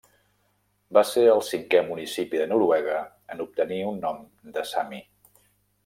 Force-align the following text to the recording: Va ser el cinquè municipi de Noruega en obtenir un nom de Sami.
Va 0.97 1.03
ser 1.09 1.25
el 1.33 1.41
cinquè 1.49 1.83
municipi 1.91 2.41
de 2.43 2.47
Noruega 2.55 2.99
en 3.35 3.47
obtenir 3.49 3.79
un 3.93 4.01
nom 4.09 4.25
de 4.57 4.69
Sami. 4.73 5.05